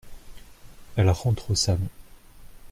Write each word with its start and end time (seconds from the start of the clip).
Elle 0.95 1.11
rentre 1.11 1.51
au 1.51 1.53
salon. 1.53 1.87